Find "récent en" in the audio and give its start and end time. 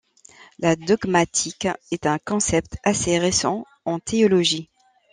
3.19-3.99